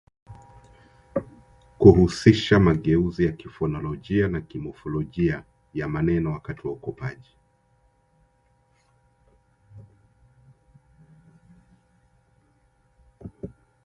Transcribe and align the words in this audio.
kuhusisha 1.77 2.59
mageuzi 2.59 3.25
ya 3.25 3.31
kifonolojia 3.31 4.27
na 4.27 4.41
kimofolojia 4.41 5.43
ya 5.73 5.87
maneno 5.87 6.31
wakati 6.31 6.67
wa 6.67 6.73
ukopaji 6.73 7.35